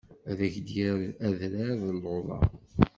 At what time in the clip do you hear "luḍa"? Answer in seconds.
1.95-2.39